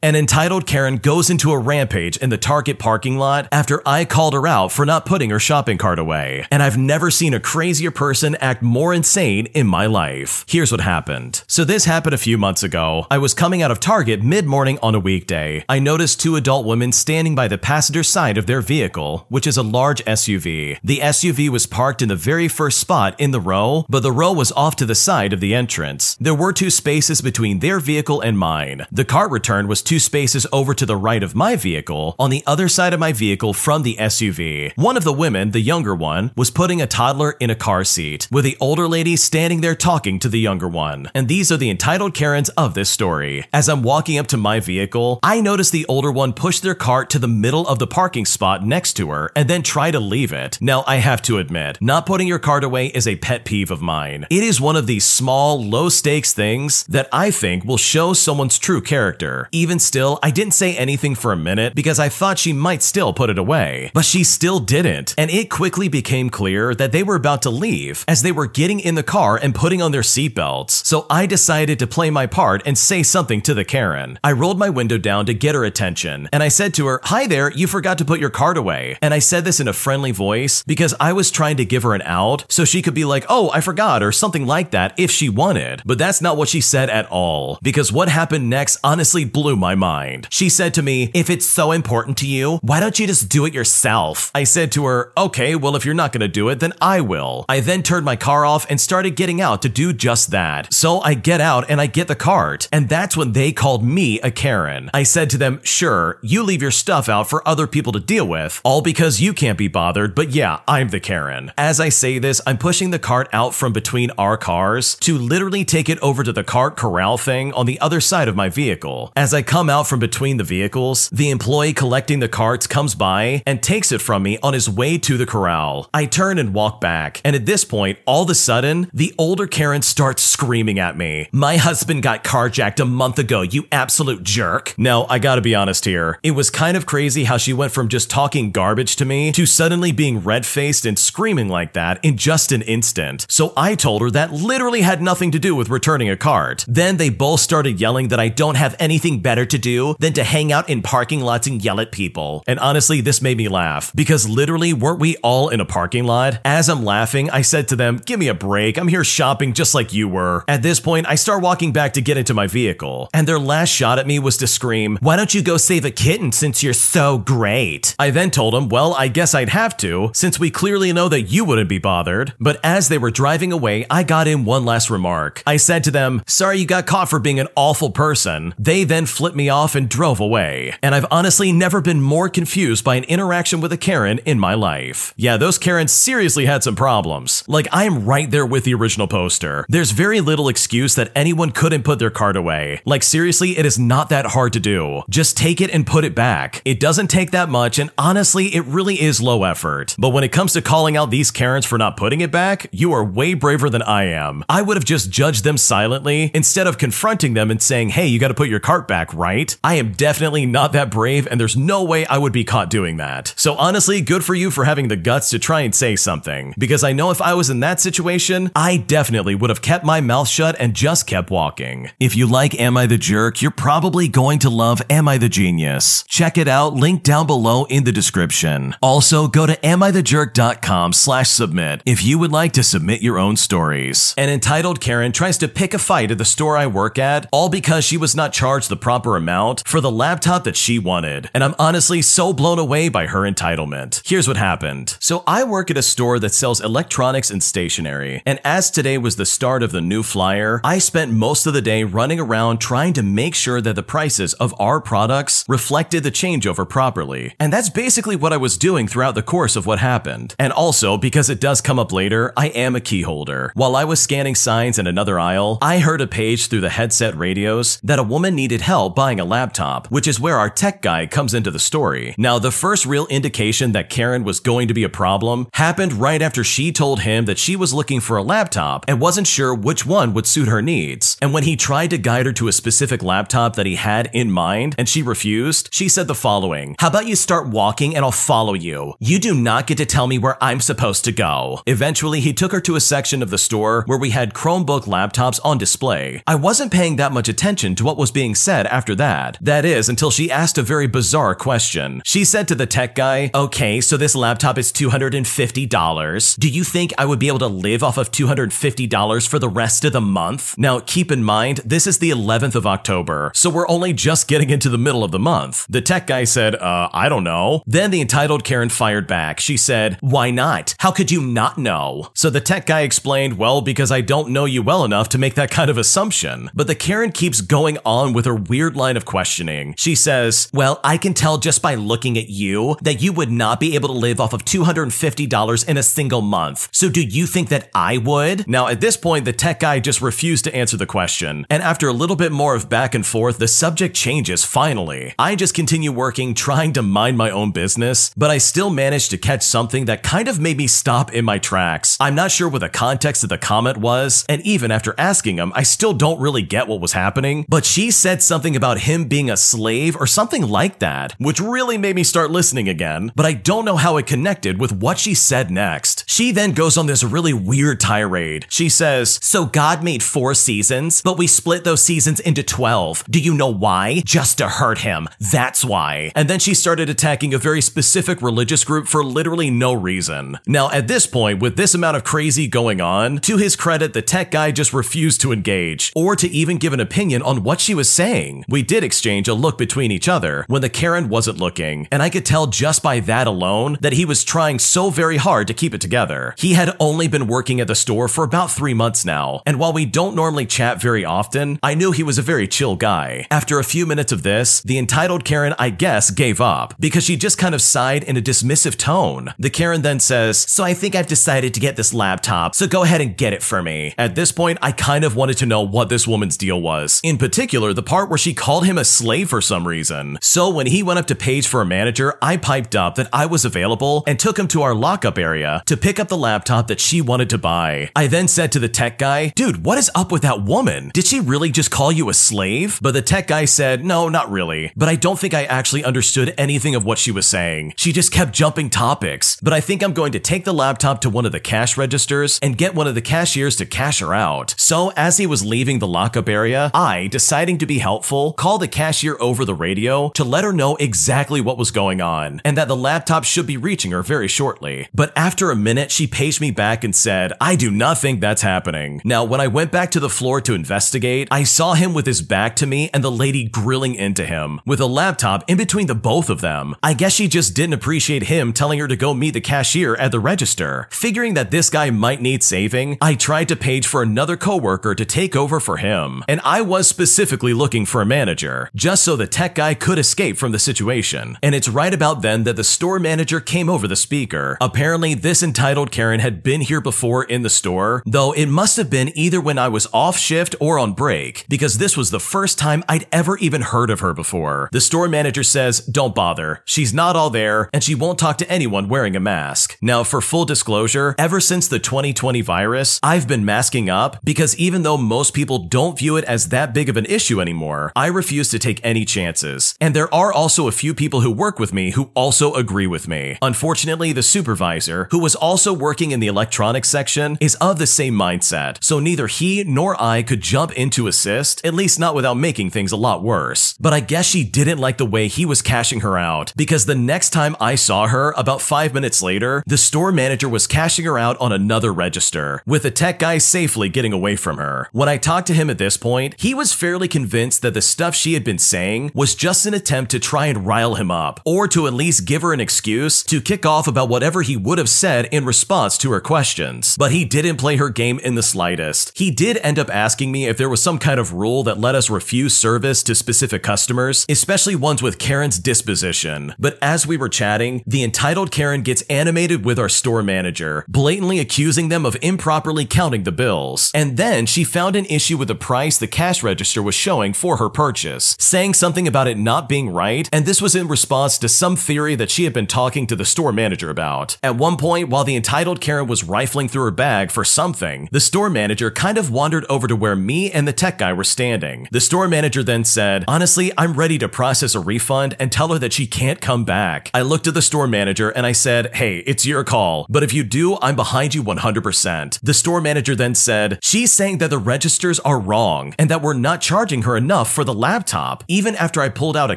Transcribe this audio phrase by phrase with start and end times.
[0.00, 4.32] An entitled Karen goes into a rampage in the Target parking lot after I called
[4.32, 6.46] her out for not putting her shopping cart away.
[6.52, 10.44] And I've never seen a crazier person act more insane in my life.
[10.48, 11.42] Here's what happened.
[11.48, 13.08] So, this happened a few months ago.
[13.10, 15.64] I was coming out of Target mid morning on a weekday.
[15.68, 19.56] I noticed two adult women standing by the passenger side of their vehicle, which is
[19.56, 20.78] a large SUV.
[20.84, 24.32] The SUV was parked in the very first spot in the row, but the row
[24.32, 26.16] was off to the side of the entrance.
[26.20, 28.86] There were two spaces between their vehicle and mine.
[28.92, 32.42] The cart return was two spaces over to the right of my vehicle, on the
[32.46, 34.70] other side of my vehicle from the SUV.
[34.76, 38.28] One of the women, the younger one, was putting a toddler in a car seat,
[38.30, 41.10] with the older lady standing there talking to the younger one.
[41.14, 43.46] And these are the entitled Karens of this story.
[43.50, 47.08] As I'm walking up to my vehicle, I notice the older one push their cart
[47.10, 50.32] to the middle of the parking spot next to her and then try to leave
[50.32, 50.58] it.
[50.60, 53.80] Now, I have to admit, not putting your cart away is a pet peeve of
[53.80, 54.26] mine.
[54.28, 58.58] It is one of these small, low stakes things that I think will show someone's
[58.58, 59.48] true character.
[59.50, 63.12] Even still, I didn't say anything for a minute because I thought she might still
[63.12, 63.90] put it away.
[63.94, 68.04] But she still didn't, and it quickly became clear that they were about to leave
[68.08, 70.84] as they were getting in the car and putting on their seatbelts.
[70.86, 74.18] So I decided to play my part and say something to the Karen.
[74.22, 77.26] I rolled my window down to get her attention, and I said to her, Hi
[77.26, 78.98] there, you forgot to put your card away.
[79.02, 81.94] And I said this in a friendly voice because I was trying to give her
[81.94, 85.10] an out so she could be like, Oh, I forgot, or something like that if
[85.10, 85.82] she wanted.
[85.84, 89.67] But that's not what she said at all, because what happened next honestly blew my
[89.74, 90.28] mind.
[90.30, 93.44] She said to me, If it's so important to you, why don't you just do
[93.46, 94.30] it yourself?
[94.34, 97.44] I said to her, Okay, well, if you're not gonna do it, then I will.
[97.48, 100.72] I then turned my car off and started getting out to do just that.
[100.72, 104.20] So I get out and I get the cart, and that's when they called me
[104.20, 104.90] a Karen.
[104.94, 108.26] I said to them, Sure, you leave your stuff out for other people to deal
[108.26, 111.52] with, all because you can't be bothered, but yeah, I'm the Karen.
[111.58, 115.64] As I say this, I'm pushing the cart out from between our cars to literally
[115.64, 119.12] take it over to the cart corral thing on the other side of my vehicle.
[119.16, 123.42] As I come out from between the vehicles, the employee collecting the carts comes by
[123.44, 125.90] and takes it from me on his way to the corral.
[125.92, 129.46] I turn and walk back, and at this point, all of a sudden, the older
[129.46, 131.28] Karen starts screaming at me.
[131.32, 134.74] My husband got carjacked a month ago, you absolute jerk.
[134.78, 136.20] Now, I gotta be honest here.
[136.22, 139.46] It was kind of crazy how she went from just talking garbage to me to
[139.46, 143.26] suddenly being red faced and screaming like that in just an instant.
[143.28, 146.64] So I told her that literally had nothing to do with returning a cart.
[146.68, 150.24] Then they both started yelling that I don't have anything better to do than to
[150.24, 152.44] hang out in parking lots and yell at people.
[152.46, 156.40] And honestly, this made me laugh because literally, weren't we all in a parking lot?
[156.44, 158.78] As I'm laughing, I said to them, Give me a break.
[158.78, 160.44] I'm here shopping just like you were.
[160.48, 163.70] At this point, I start walking back to get into my vehicle, and their last
[163.70, 166.72] shot at me was to scream, Why don't you go save a kitten since you're
[166.72, 167.94] so great?
[167.98, 171.22] I then told them, Well, I guess I'd have to, since we clearly know that
[171.22, 172.34] you wouldn't be bothered.
[172.40, 175.42] But as they were driving away, I got in one last remark.
[175.46, 178.54] I said to them, Sorry you got caught for being an awful person.
[178.58, 180.74] They then flipped me off and drove away.
[180.82, 184.52] And I've honestly never been more confused by an interaction with a Karen in my
[184.52, 185.14] life.
[185.16, 187.42] Yeah, those Karens seriously had some problems.
[187.46, 189.64] Like, I am right there with the original poster.
[189.68, 192.82] There's very little excuse that anyone couldn't put their card away.
[192.84, 195.02] Like, seriously, it is not that hard to do.
[195.08, 196.60] Just take it and put it back.
[196.64, 199.94] It doesn't take that much, and honestly, it really is low effort.
[199.98, 202.92] But when it comes to calling out these Karens for not putting it back, you
[202.92, 204.44] are way braver than I am.
[204.48, 208.18] I would have just judged them silently instead of confronting them and saying, hey, you
[208.18, 209.27] gotta put your cart back, right?
[209.62, 212.96] I am definitely not that brave, and there's no way I would be caught doing
[212.96, 213.34] that.
[213.36, 216.54] So honestly, good for you for having the guts to try and say something.
[216.56, 220.00] Because I know if I was in that situation, I definitely would have kept my
[220.00, 221.90] mouth shut and just kept walking.
[222.00, 225.28] If you like Am I the Jerk, you're probably going to love Am I the
[225.28, 226.04] Genius.
[226.04, 228.76] Check it out, link down below in the description.
[228.80, 234.14] Also, go to amithejerk.com slash submit if you would like to submit your own stories.
[234.16, 237.50] An entitled Karen tries to pick a fight at the store I work at, all
[237.50, 241.28] because she was not charged the proper amount for the laptop that she wanted.
[241.34, 244.00] And I'm honestly so blown away by her entitlement.
[244.08, 244.96] Here's what happened.
[245.00, 248.22] So I work at a store that sells electronics and stationery.
[248.24, 251.60] And as today was the start of the new flyer, I spent most of the
[251.60, 256.10] day running around trying to make sure that the prices of our products reflected the
[256.10, 257.34] changeover properly.
[257.38, 260.34] And that's basically what I was doing throughout the course of what happened.
[260.38, 263.52] And also, because it does come up later, I am a key holder.
[263.54, 267.16] While I was scanning signs in another aisle, I heard a page through the headset
[267.16, 271.06] radios that a woman needed help buying a laptop, which is where our tech guy
[271.06, 272.16] comes into the story.
[272.18, 276.20] Now, the first real indication that Karen was going to be a problem happened right
[276.20, 279.86] after she told him that she was looking for a laptop and wasn't sure which
[279.86, 281.16] one would suit her needs.
[281.22, 284.32] And when he tried to guide her to a specific laptop that he had in
[284.32, 288.10] mind and she refused, she said the following How about you start walking and I'll
[288.10, 288.94] follow you?
[288.98, 291.62] You do not get to tell me where I'm supposed to go.
[291.66, 295.38] Eventually, he took her to a section of the store where we had Chromebook laptops
[295.44, 296.20] on display.
[296.26, 299.36] I wasn't paying that much attention to what was being said after after that.
[299.42, 302.00] That is, until she asked a very bizarre question.
[302.04, 306.38] She said to the tech guy, Okay, so this laptop is $250.
[306.38, 309.84] Do you think I would be able to live off of $250 for the rest
[309.84, 310.56] of the month?
[310.56, 314.48] Now, keep in mind, this is the 11th of October, so we're only just getting
[314.48, 315.66] into the middle of the month.
[315.68, 317.62] The tech guy said, Uh, I don't know.
[317.66, 319.40] Then the entitled Karen fired back.
[319.40, 320.74] She said, Why not?
[320.78, 322.10] How could you not know?
[322.14, 325.34] So the tech guy explained, Well, because I don't know you well enough to make
[325.34, 326.50] that kind of assumption.
[326.54, 329.74] But the Karen keeps going on with her weird line of questioning.
[329.76, 333.60] She says, Well, I can tell just by looking at you that you would not
[333.60, 336.68] be able to live off of $250 in a single month.
[336.72, 338.48] So do you think that I would?
[338.48, 341.46] Now, at this point, the tech guy just refused to answer the question.
[341.50, 345.14] And after a little bit more of back and forth, the subject changes finally.
[345.18, 349.18] I just continue working, trying to mind my own business, but I still managed to
[349.18, 351.96] catch something that kind of made me stop in my tracks.
[351.98, 355.52] I'm not sure what the context of the comment was, and even after asking him,
[355.54, 359.30] I still don't really get what was happening, but she said something about him being
[359.30, 363.32] a slave or something like that, which really made me start listening again, but I
[363.32, 365.97] don't know how it connected with what she said next.
[366.10, 368.46] She then goes on this really weird tirade.
[368.48, 373.04] She says, So God made four seasons, but we split those seasons into 12.
[373.10, 374.00] Do you know why?
[374.06, 375.06] Just to hurt him.
[375.20, 376.10] That's why.
[376.16, 380.38] And then she started attacking a very specific religious group for literally no reason.
[380.46, 384.00] Now, at this point, with this amount of crazy going on, to his credit, the
[384.00, 387.74] tech guy just refused to engage or to even give an opinion on what she
[387.74, 388.46] was saying.
[388.48, 392.08] We did exchange a look between each other when the Karen wasn't looking, and I
[392.08, 395.74] could tell just by that alone that he was trying so very hard to keep
[395.74, 395.97] it together.
[396.38, 399.72] He had only been working at the store for about three months now, and while
[399.72, 403.26] we don't normally chat very often, I knew he was a very chill guy.
[403.30, 407.16] After a few minutes of this, the entitled Karen, I guess, gave up because she
[407.16, 409.34] just kind of sighed in a dismissive tone.
[409.38, 412.82] The Karen then says, So I think I've decided to get this laptop, so go
[412.84, 413.94] ahead and get it for me.
[413.98, 417.00] At this point, I kind of wanted to know what this woman's deal was.
[417.02, 420.18] In particular, the part where she called him a slave for some reason.
[420.20, 423.26] So when he went up to page for a manager, I piped up that I
[423.26, 426.80] was available and took him to our lockup area to pick up the laptop that
[426.80, 427.90] she wanted to buy.
[427.96, 430.90] I then said to the tech guy, Dude, what is up with that woman?
[430.92, 432.78] Did she really just call you a slave?
[432.82, 434.70] But the tech guy said, No, not really.
[434.76, 437.72] But I don't think I actually understood anything of what she was saying.
[437.78, 439.38] She just kept jumping topics.
[439.42, 442.38] But I think I'm going to take the laptop to one of the cash registers
[442.42, 444.54] and get one of the cashiers to cash her out.
[444.58, 448.68] So as he was leaving the lockup area, I, deciding to be helpful, called the
[448.68, 452.68] cashier over the radio to let her know exactly what was going on and that
[452.68, 454.88] the laptop should be reaching her very shortly.
[454.92, 458.42] But after a minute, she paged me back and said, I do not think that's
[458.42, 459.00] happening.
[459.04, 462.22] Now, when I went back to the floor to investigate, I saw him with his
[462.22, 465.94] back to me and the lady grilling into him with a laptop in between the
[465.94, 466.74] both of them.
[466.82, 470.10] I guess she just didn't appreciate him telling her to go meet the cashier at
[470.10, 470.88] the register.
[470.90, 475.04] Figuring that this guy might need saving, I tried to page for another coworker to
[475.04, 476.24] take over for him.
[476.28, 480.36] And I was specifically looking for a manager, just so the tech guy could escape
[480.36, 481.38] from the situation.
[481.42, 484.56] And it's right about then that the store manager came over the speaker.
[484.60, 488.88] Apparently, this entitled Karen had been here before in the store, though it must have
[488.88, 492.60] been either when I was off shift or on break, because this was the first
[492.60, 494.68] time I'd ever even heard of her before.
[494.70, 496.62] The store manager says, Don't bother.
[496.64, 499.76] She's not all there, and she won't talk to anyone wearing a mask.
[499.82, 504.84] Now, for full disclosure, ever since the 2020 virus, I've been masking up because even
[504.84, 508.48] though most people don't view it as that big of an issue anymore, I refuse
[508.50, 509.74] to take any chances.
[509.80, 513.08] And there are also a few people who work with me who also agree with
[513.08, 513.38] me.
[513.42, 518.14] Unfortunately, the supervisor, who was also working in the electronics section, is of the same
[518.14, 522.34] mindset, so neither he nor I could jump in to assist, at least not without
[522.34, 523.74] making things a lot worse.
[523.80, 526.94] But I guess she didn't like the way he was cashing her out, because the
[526.94, 531.18] next time I saw her, about five minutes later, the store manager was cashing her
[531.18, 534.88] out on another register, with the tech guy safely getting away from her.
[534.92, 538.14] When I talked to him at this point, he was fairly convinced that the stuff
[538.14, 541.66] she had been saying was just an attempt to try and rile him up, or
[541.68, 544.88] to at least give her an excuse to kick off about whatever he would have
[544.88, 546.96] said in response to her questions.
[546.98, 549.16] But he didn't play her game in the slightest.
[549.16, 551.94] He did end up asking me if there was some kind of rule that let
[551.94, 556.54] us refuse service to specific customers, especially ones with Karen's disposition.
[556.58, 561.38] But as we were chatting, the entitled Karen gets animated with our store manager, blatantly
[561.38, 563.92] accusing them of improperly counting the bills.
[563.94, 567.58] And then she found an issue with the price the cash register was showing for
[567.58, 571.48] her purchase, saying something about it not being right, and this was in response to
[571.48, 574.36] some theory that she had been talking to the store manager about.
[574.42, 578.20] At one point, while the entitled Karen was rifling through her bag for something, the
[578.20, 581.86] store manager kind of wandered over to where me and the tech guy were standing.
[581.90, 585.78] The store manager then said, Honestly, I'm ready to process a refund and tell her
[585.78, 587.10] that she can't come back.
[587.12, 590.32] I looked at the store manager and I said, Hey, it's your call, but if
[590.32, 592.40] you do, I'm behind you 100%.
[592.42, 596.32] The store manager then said, She's saying that the registers are wrong and that we're
[596.32, 598.44] not charging her enough for the laptop.
[598.48, 599.56] Even after I pulled out a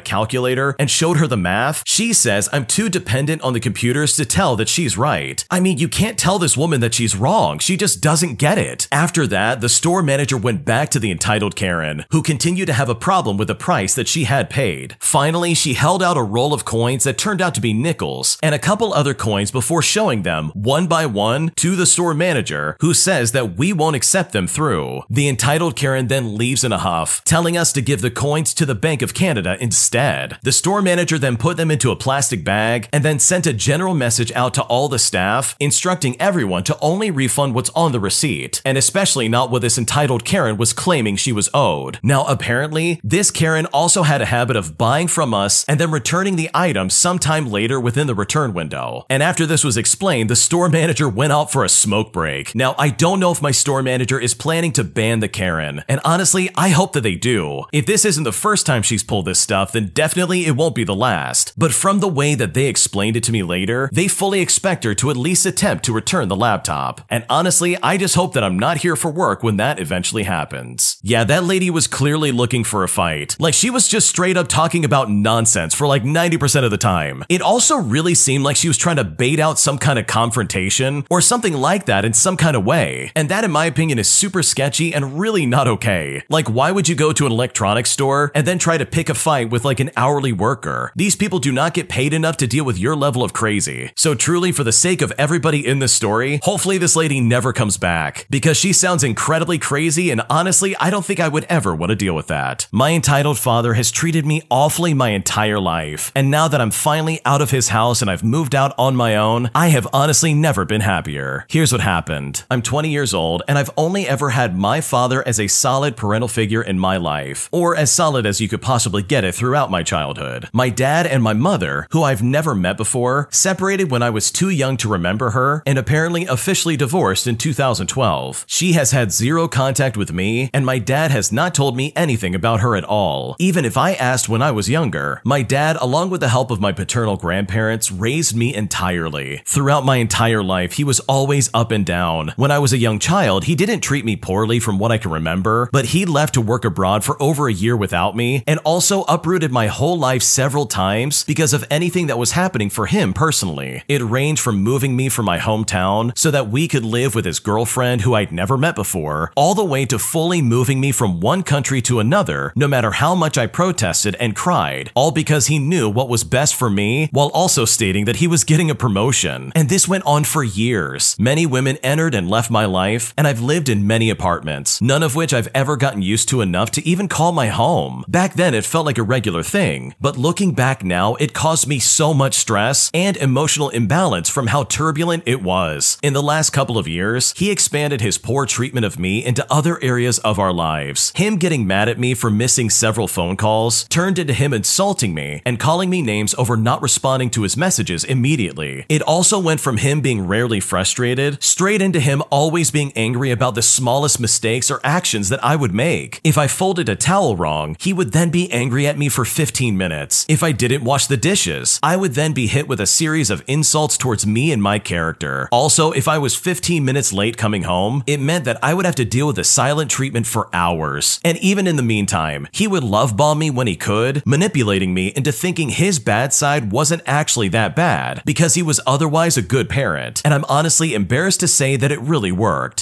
[0.00, 4.24] calculator and showed her the math, she says I'm too dependent on the computers to
[4.24, 5.44] tell that she's right.
[5.50, 7.58] I mean, you can't tell this woman that she's wrong.
[7.58, 8.88] She just doesn't get it.
[8.92, 12.88] After that, the store manager went back to the entitled Karen, who continued to have
[12.88, 14.96] a problem with the price that she had paid.
[15.00, 18.54] Finally, she held out a roll of coins that turned out to be nickels and
[18.54, 22.92] a couple other coins before showing them one by one to the store manager, who
[22.92, 25.02] says that we won't accept them through.
[25.08, 28.66] The entitled Karen then leaves in a huff, telling us to give the coins to
[28.66, 30.38] the Bank of Canada instead.
[30.42, 33.94] The store manager then put them into a plastic bag and then sent a general
[33.94, 38.60] message out to all the staff, instructing everyone to only refund what's on the receipt,
[38.64, 41.98] and especially not what this entitled Karen was claiming she was owed.
[42.02, 46.36] Now, apparently, this Karen also had a habit of buying from us and then returning
[46.36, 49.06] the item sometime later within the return window.
[49.08, 52.54] And after this was explained, the store manager went out for a smoke break.
[52.54, 56.00] Now, I don't know if my store manager is planning to ban the Karen, and
[56.04, 57.64] honestly, I hope that they do.
[57.72, 60.84] If this isn't the first time she's pulled this stuff, then definitely it won't be
[60.84, 61.52] the last.
[61.56, 64.94] But from the way that they explained it to me later, they fully expect her
[64.94, 67.00] to at least attempt to return the laptop.
[67.10, 70.98] And honestly, I just hope that I'm not here for work when that eventually happens.
[71.02, 73.36] Yeah, that lady was clearly looking for a fight.
[73.38, 77.24] Like she was just straight up talking about nonsense for like 90% of the time.
[77.28, 81.04] It also really seemed like she was trying to bait out some kind of confrontation
[81.10, 83.12] or something like that in some kind of way.
[83.14, 86.22] And that, in my opinion, is super sketchy and really not okay.
[86.28, 89.14] Like, why would you go to an electronics store and then try to pick a
[89.14, 90.92] fight with like an hourly worker?
[90.96, 93.92] These people do not get paid enough to deal with your level of crazy.
[93.96, 97.78] So, truly, for the sake of everybody in this story, hopefully this lady never comes
[97.78, 101.88] back because she sounds incredibly crazy, and honestly, I don't think I would ever want
[101.88, 102.66] to deal with that.
[102.70, 107.18] My entitled father has treated me awfully my entire life, and now that I'm finally
[107.24, 110.66] out of his house and I've moved out on my own, I have honestly never
[110.66, 111.46] been happier.
[111.48, 115.40] Here's what happened I'm 20 years old, and I've only ever had my father as
[115.40, 119.24] a solid parental figure in my life, or as solid as you could possibly get
[119.24, 120.50] it throughout my childhood.
[120.52, 124.50] My dad and my mother, who I've never met before, separated when I was too
[124.50, 128.44] young to remember her, and apparently officially divorced in 2012.
[128.46, 132.34] She has had zero contact with me, and my dad has not told me anything
[132.34, 133.36] about her at all.
[133.38, 136.60] Even if I asked when I was younger, my dad, along with the help of
[136.60, 139.42] my paternal grandparents, raised me entirely.
[139.46, 142.32] Throughout my entire life, he was always up and down.
[142.36, 145.10] When I was a young child, he didn't treat me poorly from what I can
[145.10, 149.02] remember, but he left to work abroad for over a year without me, and also
[149.02, 153.82] uprooted my whole life several times because of anything that was happening for him personally.
[153.88, 157.38] It ranged from moving me from my hometown so that we could live with his
[157.38, 161.42] girlfriend who I'd never met before, all the way to fully moving me from one
[161.42, 165.88] country to another, no matter how much I protested and cried, all because he knew
[165.88, 169.52] what was best for me while also stating that he was getting a promotion.
[169.54, 171.16] And this went on for years.
[171.18, 175.14] Many women entered and left my life, and I've lived in many apartments, none of
[175.14, 178.04] which I've ever gotten used to enough to even call my home.
[178.08, 181.78] Back then, it felt like a regular thing, but looking back now, it caused me
[181.78, 184.91] so much stress and emotional imbalance from how turbulent
[185.26, 185.98] it was.
[186.02, 189.82] In the last couple of years, he expanded his poor treatment of me into other
[189.82, 191.12] areas of our lives.
[191.16, 195.42] Him getting mad at me for missing several phone calls turned into him insulting me
[195.44, 198.84] and calling me names over not responding to his messages immediately.
[198.88, 203.54] It also went from him being rarely frustrated straight into him always being angry about
[203.54, 206.20] the smallest mistakes or actions that I would make.
[206.22, 209.76] If I folded a towel wrong, he would then be angry at me for 15
[209.76, 210.26] minutes.
[210.28, 213.42] If I didn't wash the dishes, I would then be hit with a series of
[213.46, 215.48] insults towards me and my character.
[215.50, 218.94] Also, if I was 15 minutes late coming home, it meant that I would have
[218.96, 221.20] to deal with a silent treatment for hours.
[221.24, 225.08] And even in the meantime, he would love bomb me when he could, manipulating me
[225.08, 229.68] into thinking his bad side wasn't actually that bad because he was otherwise a good
[229.68, 230.22] parent.
[230.24, 232.81] And I'm honestly embarrassed to say that it really worked.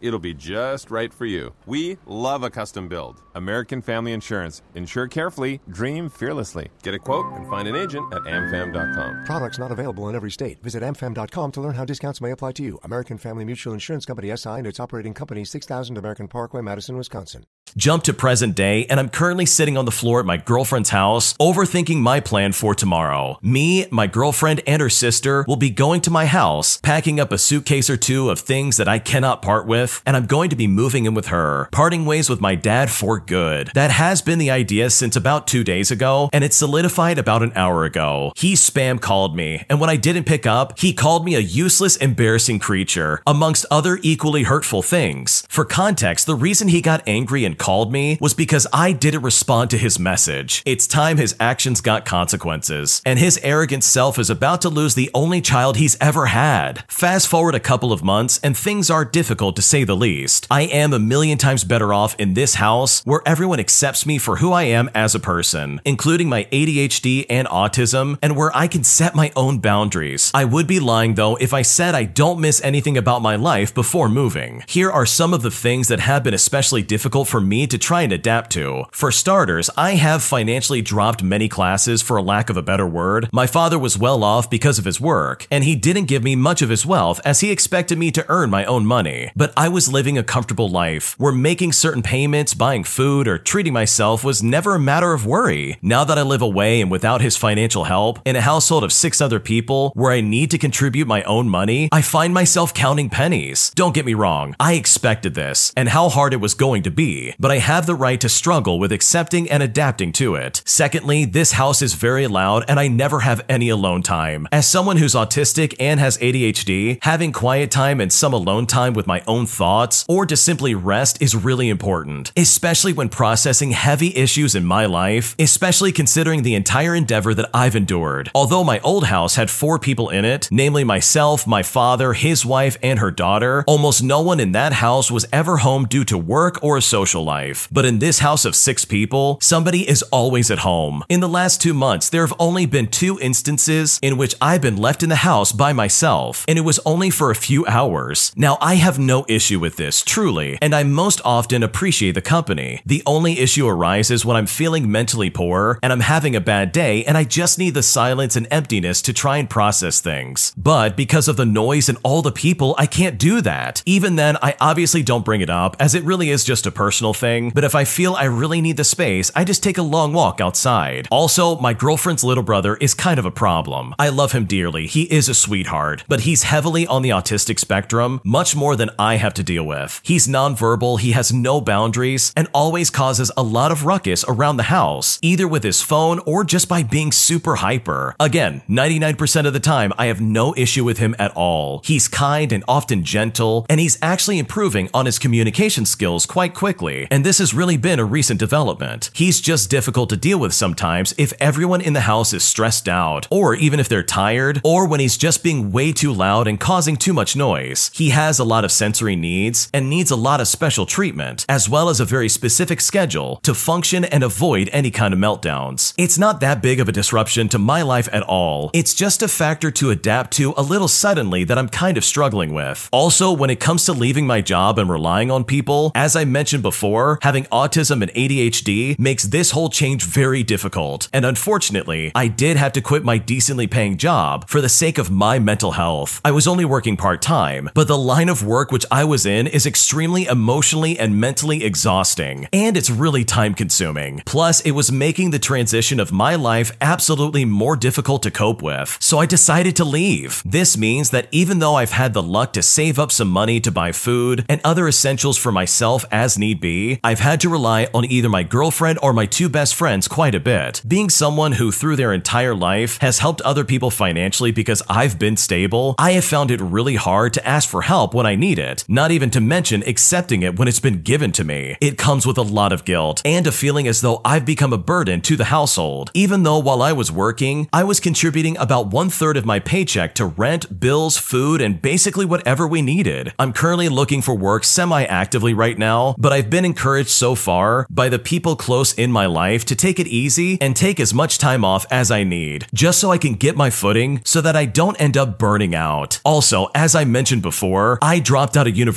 [0.00, 1.54] It'll be just right for you.
[1.66, 3.22] We love a custom build.
[3.34, 4.62] American Family Insurance.
[4.74, 6.68] Insure carefully, dream fearlessly.
[6.82, 9.24] Get a quote and find an agent at amfam.com.
[9.24, 10.62] Products not available in every state.
[10.62, 12.78] Visit amfam.com to learn how discounts may apply to you.
[12.82, 17.44] American Family Mutual Insurance Company SI and its operating company 6000 American Parkway, Madison, Wisconsin.
[17.76, 21.34] Jump to present day, and I'm currently sitting on the floor at my girlfriend's house,
[21.34, 23.38] overthinking my plan for tomorrow.
[23.42, 27.38] Me, my girlfriend, and her sister will be going to my house, packing up a
[27.38, 30.66] suitcase or two of things that I cannot part with, and I'm going to be
[30.66, 33.70] moving in with her, parting ways with my dad for good.
[33.74, 37.52] That has been the idea since about two days ago, and it solidified about an
[37.54, 38.32] hour ago.
[38.36, 41.96] He spam called me, and when I didn't pick up, he called me a useless,
[41.96, 45.44] embarrassing creature, amongst other equally hurtful things.
[45.48, 49.70] For context, the reason he got angry and called me was because I didn't respond
[49.70, 50.62] to his message.
[50.64, 55.10] It's time his actions got consequences, and his arrogant self is about to lose the
[55.14, 56.84] only child he's ever had.
[56.88, 60.46] Fast forward a couple of months, and things are difficult to say the least.
[60.50, 64.36] I am a million times better off in this house where everyone accepts me for
[64.36, 68.84] who I am as a person, including my ADHD and autism, and where I can
[68.84, 70.30] set my own boundaries.
[70.34, 73.74] I would be lying though if I said I don't miss anything about my life
[73.74, 74.62] before moving.
[74.66, 78.02] Here are some of the things that have been especially difficult for me to try
[78.02, 78.84] and adapt to.
[78.92, 83.28] For starters, I have financially dropped many classes for a lack of a better word.
[83.32, 86.62] My father was well off because of his work, and he didn't give me much
[86.62, 89.30] of his wealth as he expected me to earn my own money.
[89.36, 93.72] But I was living a comfortable life where making certain payments, buying food, or treating
[93.72, 95.78] myself was never a matter of worry.
[95.82, 99.20] Now that I live away and without his financial help, in a household of six
[99.20, 103.70] other people where I need to contribute my own money, I find myself counting pennies.
[103.74, 107.34] Don't get me wrong, I expected this and how hard it was going to be,
[107.38, 110.62] but I have the right to struggle with accepting and adapting to it.
[110.64, 114.48] Secondly, this house is very loud and I never have any alone time.
[114.52, 119.06] As someone who's autistic and has ADHD, having quiet time and some alone time with
[119.06, 124.54] my own thoughts or to simply rest is really important, especially when processing heavy issues
[124.54, 128.30] in my life, especially considering the entire endeavor that I've endured.
[128.34, 132.76] Although my old house had four people in it, namely myself, my father, his wife,
[132.82, 136.62] and her daughter, almost no one in that house was ever home due to work
[136.62, 137.68] or a social life.
[137.72, 141.02] But in this house of six people, somebody is always at home.
[141.08, 144.76] In the last two months, there have only been two instances in which I've been
[144.76, 148.32] left in the house by myself, and it was only for a few hours.
[148.36, 152.80] Now, I have no issue with this, truly, and I most often appreciate the company.
[152.84, 157.04] The only issue arises when I'm feeling mentally poor and I'm having a bad day
[157.04, 160.52] and I just need the silence and emptiness to try and process things.
[160.56, 163.82] But because of the noise and all the people, I can't do that.
[163.86, 167.14] Even then, I obviously don't bring it up as it really is just a personal
[167.14, 170.12] thing, but if I feel I really need the space, I just take a long
[170.12, 171.08] walk outside.
[171.10, 173.94] Also, my girlfriend's little brother is kind of a problem.
[173.98, 178.20] I love him dearly, he is a sweetheart, but he's heavily on the autistic spectrum,
[178.24, 180.00] much more than I have to deal with.
[180.04, 184.64] He's nonverbal, he has no boundaries, and always causes a lot of ruckus around the
[184.64, 188.14] house, either with his phone or just by being super hyper.
[188.20, 191.80] Again, 99% of the time, I have no issue with him at all.
[191.84, 197.06] He's kind and often gentle, and he's actually improving on his communication skills quite quickly,
[197.10, 199.10] and this has really been a recent development.
[199.14, 203.28] He's just difficult to deal with sometimes if everyone in the house is stressed out,
[203.30, 206.96] or even if they're tired, or when he's just being way too loud and causing
[206.96, 207.90] too much noise.
[207.94, 209.27] He has a lot of sensory needs
[209.72, 213.54] and needs a lot of special treatment, as well as a very specific schedule to
[213.54, 215.94] function and avoid any kind of meltdowns.
[215.96, 218.70] It's not that big of a disruption to my life at all.
[218.72, 222.54] It's just a factor to adapt to a little suddenly that I'm kind of struggling
[222.54, 222.88] with.
[222.92, 226.62] Also, when it comes to leaving my job and relying on people, as I mentioned
[226.62, 231.08] before, having autism and ADHD makes this whole change very difficult.
[231.12, 235.10] And unfortunately, I did have to quit my decently paying job for the sake of
[235.10, 236.20] my mental health.
[236.24, 239.46] I was only working part time, but the line of work which I was in
[239.46, 244.22] is extremely emotionally and mentally exhausting, and it's really time consuming.
[244.26, 248.98] Plus, it was making the transition of my life absolutely more difficult to cope with,
[249.00, 250.42] so I decided to leave.
[250.44, 253.70] This means that even though I've had the luck to save up some money to
[253.70, 258.04] buy food and other essentials for myself as need be, I've had to rely on
[258.04, 260.82] either my girlfriend or my two best friends quite a bit.
[260.86, 265.36] Being someone who, through their entire life, has helped other people financially because I've been
[265.36, 268.84] stable, I have found it really hard to ask for help when I need it,
[268.98, 271.76] not even to mention accepting it when it's been given to me.
[271.80, 274.84] It comes with a lot of guilt and a feeling as though I've become a
[274.92, 276.10] burden to the household.
[276.14, 280.16] Even though while I was working, I was contributing about one third of my paycheck
[280.16, 283.32] to rent, bills, food, and basically whatever we needed.
[283.38, 287.86] I'm currently looking for work semi actively right now, but I've been encouraged so far
[287.88, 291.38] by the people close in my life to take it easy and take as much
[291.38, 294.64] time off as I need, just so I can get my footing so that I
[294.64, 296.20] don't end up burning out.
[296.24, 298.87] Also, as I mentioned before, I dropped out of university,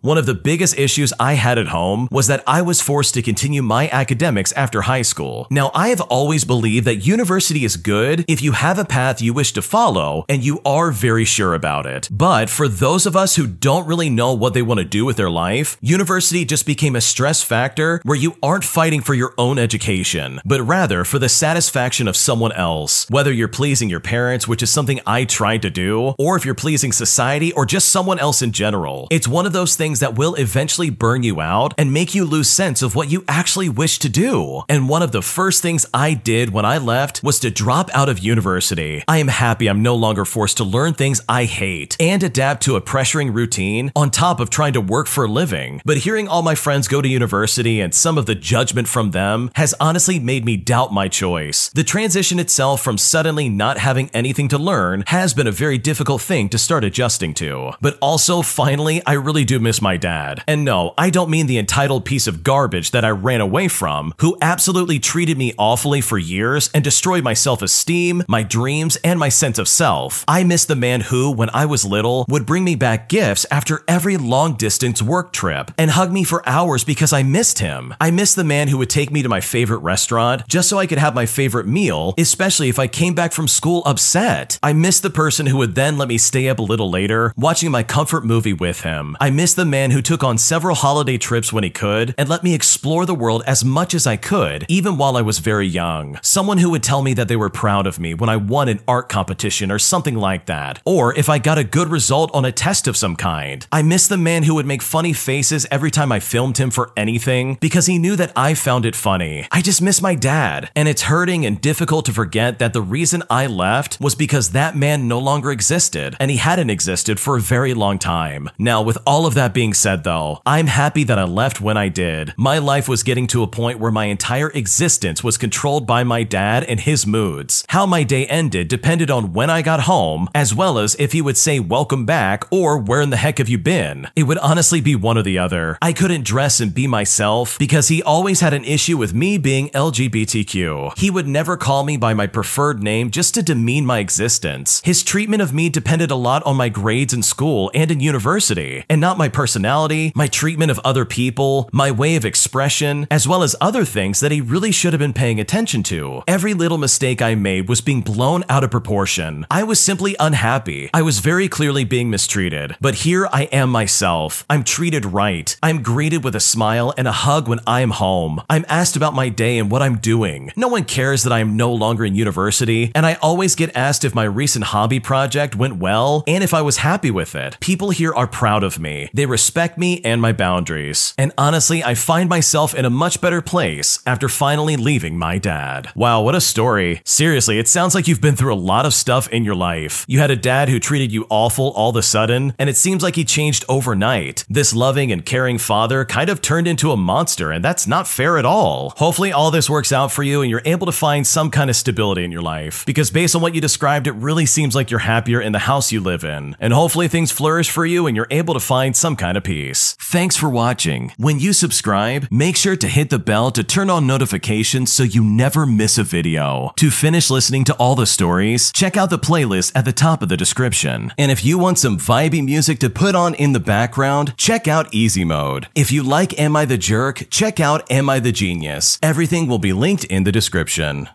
[0.00, 3.22] one of the biggest issues I had at home was that I was forced to
[3.22, 5.46] continue my academics after high school.
[5.50, 9.34] Now, I have always believed that university is good if you have a path you
[9.34, 12.08] wish to follow and you are very sure about it.
[12.10, 15.16] But for those of us who don't really know what they want to do with
[15.16, 19.58] their life, university just became a stress factor where you aren't fighting for your own
[19.58, 23.06] education, but rather for the satisfaction of someone else.
[23.10, 26.54] Whether you're pleasing your parents, which is something I tried to do, or if you're
[26.54, 29.08] pleasing society or just someone else in general.
[29.10, 32.48] It's one of those things that will eventually burn you out and make you lose
[32.48, 34.62] sense of what you actually wish to do.
[34.68, 38.08] And one of the first things I did when I left was to drop out
[38.08, 39.02] of university.
[39.08, 42.76] I am happy I'm no longer forced to learn things I hate and adapt to
[42.76, 45.80] a pressuring routine on top of trying to work for a living.
[45.84, 49.50] But hearing all my friends go to university and some of the judgment from them
[49.54, 51.68] has honestly made me doubt my choice.
[51.70, 56.22] The transition itself from suddenly not having anything to learn has been a very difficult
[56.22, 57.72] thing to start adjusting to.
[57.80, 60.42] But also, finally, I really do miss my dad.
[60.46, 64.14] And no, I don't mean the entitled piece of garbage that I ran away from,
[64.20, 69.18] who absolutely treated me awfully for years and destroyed my self esteem, my dreams, and
[69.18, 70.24] my sense of self.
[70.28, 73.82] I miss the man who, when I was little, would bring me back gifts after
[73.88, 77.94] every long distance work trip and hug me for hours because I missed him.
[78.00, 80.86] I miss the man who would take me to my favorite restaurant just so I
[80.86, 84.58] could have my favorite meal, especially if I came back from school upset.
[84.62, 87.70] I miss the person who would then let me stay up a little later, watching
[87.70, 89.03] my comfort movie with him.
[89.20, 92.42] I miss the man who took on several holiday trips when he could and let
[92.44, 96.18] me explore the world as much as I could, even while I was very young.
[96.22, 98.80] Someone who would tell me that they were proud of me when I won an
[98.86, 102.52] art competition or something like that, or if I got a good result on a
[102.52, 103.66] test of some kind.
[103.70, 106.92] I miss the man who would make funny faces every time I filmed him for
[106.96, 109.46] anything because he knew that I found it funny.
[109.50, 113.22] I just miss my dad, and it's hurting and difficult to forget that the reason
[113.28, 117.40] I left was because that man no longer existed, and he hadn't existed for a
[117.40, 118.50] very long time.
[118.58, 121.88] Now, with all of that being said, though, I'm happy that I left when I
[121.88, 122.34] did.
[122.36, 126.22] My life was getting to a point where my entire existence was controlled by my
[126.22, 127.64] dad and his moods.
[127.68, 131.22] How my day ended depended on when I got home, as well as if he
[131.22, 134.08] would say welcome back or where in the heck have you been.
[134.16, 135.78] It would honestly be one or the other.
[135.80, 139.68] I couldn't dress and be myself because he always had an issue with me being
[139.70, 140.98] LGBTQ.
[140.98, 144.80] He would never call me by my preferred name just to demean my existence.
[144.84, 148.83] His treatment of me depended a lot on my grades in school and in university,
[148.88, 153.42] and not my personality, my treatment of other people, my way of expression, as well
[153.42, 156.22] as other things that he really should have been paying attention to.
[156.26, 159.46] Every little mistake I made was being blown out of proportion.
[159.50, 160.90] I was simply unhappy.
[160.92, 162.76] I was very clearly being mistreated.
[162.80, 164.44] But here I am myself.
[164.48, 165.56] I'm treated right.
[165.62, 168.42] I'm greeted with a smile and a hug when I am home.
[168.50, 170.52] I'm asked about my day and what I'm doing.
[170.56, 174.04] No one cares that I am no longer in university, and I always get asked
[174.04, 177.56] if my recent hobby project went well and if I was happy with it.
[177.60, 179.10] People here are proud of me.
[179.12, 181.14] They respect me and my boundaries.
[181.18, 185.90] And honestly, I find myself in a much better place after finally leaving my dad.
[185.94, 187.00] Wow, what a story.
[187.04, 190.04] Seriously, it sounds like you've been through a lot of stuff in your life.
[190.08, 193.02] You had a dad who treated you awful all of a sudden, and it seems
[193.02, 194.44] like he changed overnight.
[194.48, 198.38] This loving and caring father kind of turned into a monster, and that's not fair
[198.38, 198.92] at all.
[198.96, 201.76] Hopefully, all this works out for you and you're able to find some kind of
[201.76, 202.84] stability in your life.
[202.86, 205.92] Because based on what you described, it really seems like you're happier in the house
[205.92, 206.56] you live in.
[206.60, 209.96] And hopefully, things flourish for you and you're able to find some kind of peace.
[210.00, 211.12] Thanks for watching.
[211.16, 215.24] When you subscribe, make sure to hit the bell to turn on notifications so you
[215.24, 216.72] never miss a video.
[216.76, 220.28] To finish listening to all the stories, check out the playlist at the top of
[220.28, 221.12] the description.
[221.18, 224.94] And if you want some vibey music to put on in the background, check out
[224.94, 225.66] Easy Mode.
[225.74, 228.98] If you like Am I the Jerk, check out Am I the Genius.
[229.02, 231.08] Everything will be linked in the description.